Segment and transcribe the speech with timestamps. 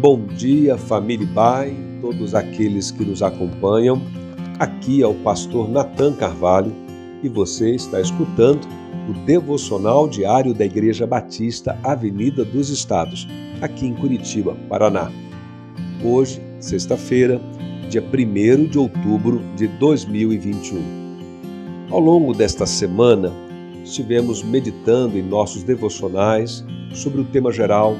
[0.00, 4.00] Bom dia, família Pai, todos aqueles que nos acompanham.
[4.58, 6.72] Aqui é o pastor Nathan Carvalho
[7.22, 8.66] e você está escutando
[9.10, 13.28] o devocional diário da Igreja Batista Avenida dos Estados,
[13.60, 15.12] aqui em Curitiba, Paraná.
[16.02, 17.38] Hoje, sexta-feira,
[17.90, 20.80] dia 1 de outubro de 2021.
[21.90, 23.30] Ao longo desta semana,
[23.84, 27.98] estivemos meditando em nossos devocionais sobre o tema geral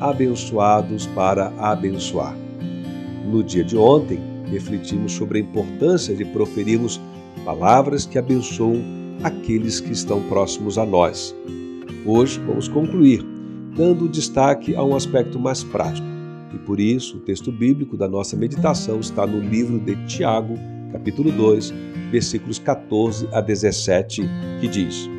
[0.00, 2.36] Abençoados para abençoar.
[3.24, 4.20] No dia de ontem,
[4.50, 7.00] refletimos sobre a importância de proferirmos
[7.44, 8.80] palavras que abençoam
[9.22, 11.34] aqueles que estão próximos a nós.
[12.06, 13.24] Hoje vamos concluir,
[13.76, 16.06] dando destaque a um aspecto mais prático.
[16.54, 20.54] E por isso, o texto bíblico da nossa meditação está no livro de Tiago,
[20.92, 21.74] capítulo 2,
[22.10, 24.22] versículos 14 a 17,
[24.60, 25.10] que diz: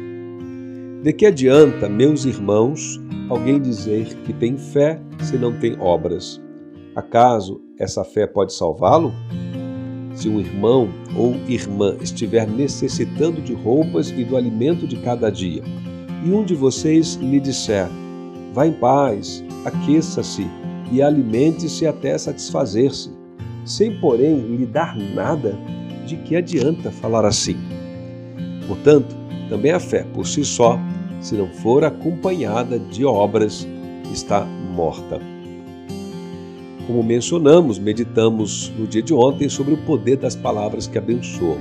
[1.01, 2.99] De que adianta, meus irmãos,
[3.29, 6.41] alguém dizer que tem fé se não tem obras?
[6.93, 9.13] Acaso essa fé pode salvá-lo?
[10.13, 15.63] Se um irmão ou irmã estiver necessitando de roupas e do alimento de cada dia,
[16.25, 17.87] e um de vocês lhe disser:
[18.53, 20.45] Vá em paz, aqueça-se
[20.91, 23.09] e alimente-se até satisfazer-se,
[23.63, 25.57] sem, porém, lhe dar nada,
[26.05, 27.55] de que adianta falar assim?
[28.67, 29.15] Portanto,
[29.49, 30.79] também a fé por si só,
[31.19, 33.67] se não for acompanhada de obras,
[34.11, 35.19] está morta.
[36.87, 41.59] Como mencionamos, meditamos no dia de ontem sobre o poder das palavras que abençoam.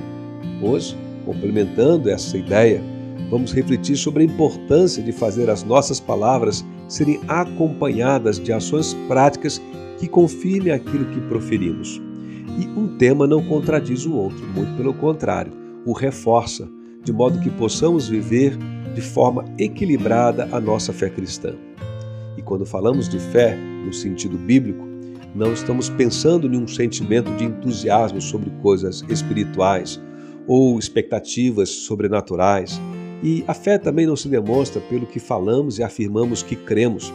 [0.63, 2.83] Hoje, complementando essa ideia,
[3.31, 9.61] vamos refletir sobre a importância de fazer as nossas palavras serem acompanhadas de ações práticas
[9.99, 12.01] que confirmem aquilo que proferimos.
[12.59, 15.53] E um tema não contradiz o outro, muito pelo contrário,
[15.85, 16.69] o reforça,
[17.09, 18.55] de modo que possamos viver
[18.95, 21.55] de forma equilibrada a nossa fé cristã.
[22.37, 24.87] E quando falamos de fé no sentido bíblico,
[25.35, 29.99] não estamos pensando em um sentimento de entusiasmo sobre coisas espirituais
[30.47, 32.79] ou expectativas sobrenaturais.
[33.23, 37.11] E a fé também não se demonstra pelo que falamos e afirmamos que cremos.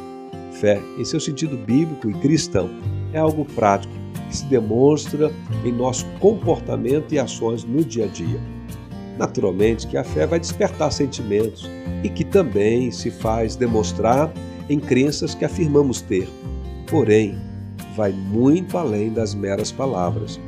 [0.54, 2.68] Fé, em seu sentido bíblico e cristão,
[3.14, 3.94] é algo prático
[4.28, 5.32] que se demonstra
[5.64, 8.63] em nosso comportamento e ações no dia a dia.
[9.18, 11.70] Naturalmente que a fé vai despertar sentimentos
[12.04, 14.32] e que também se faz demonstrar
[14.70, 16.28] em crenças que afirmamos ter.
[16.88, 17.38] Porém,
[17.96, 20.40] vai muito além das meras palavras.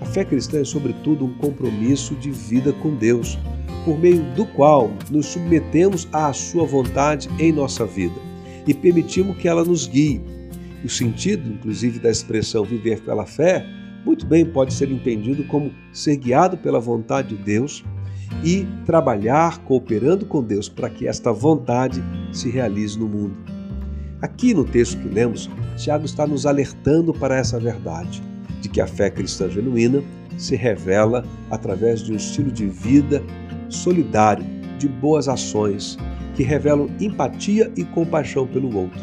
[0.00, 3.38] A fé cristã é, sobretudo, um compromisso de vida com Deus,
[3.84, 8.14] por meio do qual nos submetemos à Sua vontade em nossa vida
[8.66, 10.20] e permitimos que ela nos guie.
[10.84, 13.64] O sentido, inclusive, da expressão viver pela fé,
[14.04, 17.84] muito bem pode ser entendido como ser guiado pela vontade de Deus
[18.42, 23.36] e trabalhar cooperando com Deus para que esta vontade se realize no mundo.
[24.20, 28.22] Aqui no texto que lemos, Tiago está nos alertando para essa verdade,
[28.60, 30.02] de que a fé cristã genuína
[30.38, 33.22] se revela através de um estilo de vida
[33.68, 34.44] solidário,
[34.78, 35.96] de boas ações,
[36.34, 39.00] que revelam empatia e compaixão pelo outro.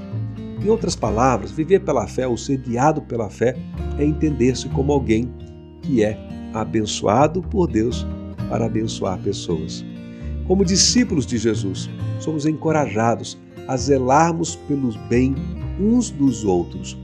[0.62, 3.56] Em outras palavras, viver pela fé ou ser guiado pela fé
[3.98, 5.32] é entender-se como alguém
[5.82, 6.18] que é
[6.54, 8.06] abençoado por Deus
[8.50, 9.86] para abençoar pessoas.
[10.48, 11.90] Como discípulos de Jesus,
[12.20, 13.38] somos encorajados
[13.68, 15.36] a zelarmos pelos bem
[15.80, 16.98] uns dos outros.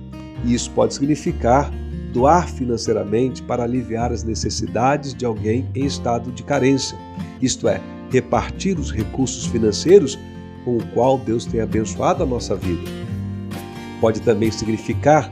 [0.43, 1.71] E isso pode significar
[2.11, 6.97] doar financeiramente para aliviar as necessidades de alguém em estado de carência,
[7.41, 10.17] isto é, repartir os recursos financeiros
[10.63, 12.89] com o qual Deus tem abençoado a nossa vida.
[13.99, 15.29] Pode também significar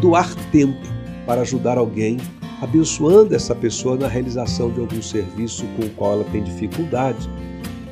[0.00, 0.86] doar tempo
[1.26, 2.18] para ajudar alguém,
[2.60, 7.28] abençoando essa pessoa na realização de algum serviço com o qual ela tem dificuldade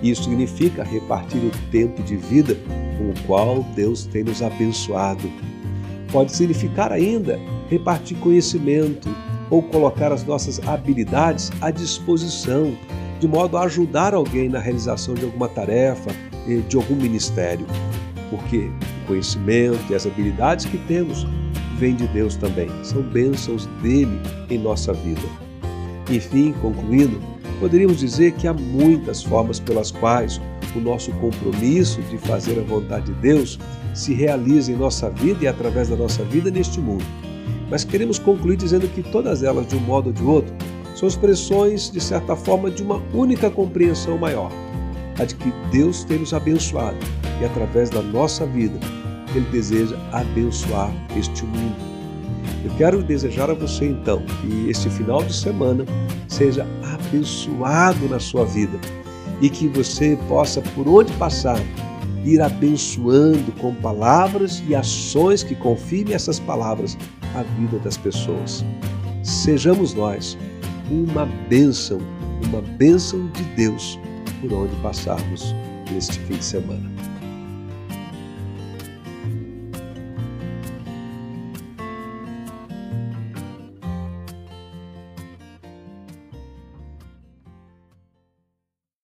[0.03, 2.57] isso significa repartir o tempo de vida
[2.99, 5.31] com o qual Deus tem nos abençoado.
[6.13, 7.39] Pode significar ainda
[7.69, 9.09] repartir conhecimento
[9.51, 12.77] ou colocar as nossas habilidades à disposição,
[13.21, 16.11] de modo a ajudar alguém na realização de alguma tarefa,
[16.69, 17.67] de algum ministério.
[18.31, 18.71] Porque
[19.05, 21.27] o conhecimento e as habilidades que temos
[21.77, 24.21] vêm de Deus também, são bênçãos dele
[24.51, 25.23] em nossa vida.
[26.11, 27.21] Enfim, concluindo,
[27.61, 30.41] Poderíamos dizer que há muitas formas pelas quais
[30.75, 33.59] o nosso compromisso de fazer a vontade de Deus
[33.95, 37.05] se realiza em nossa vida e através da nossa vida neste mundo.
[37.71, 40.55] Mas queremos concluir dizendo que todas elas, de um modo ou de outro,
[40.95, 44.53] são expressões, de certa forma, de uma única compreensão maior,
[45.19, 46.99] a de que Deus tem nos abençoado
[47.41, 48.79] e através da nossa vida
[49.37, 51.77] Ele deseja abençoar este mundo.
[52.65, 55.85] Eu quero desejar a você então que este final de semana
[56.27, 58.79] seja abençoado na sua vida
[59.41, 61.61] e que você possa, por onde passar,
[62.25, 66.97] ir abençoando com palavras e ações que confirmem essas palavras
[67.35, 68.65] a vida das pessoas.
[69.23, 70.37] Sejamos nós
[70.91, 71.99] uma bênção,
[72.49, 73.99] uma bênção de Deus
[74.41, 75.55] por onde passarmos
[75.93, 76.96] neste fim de semana.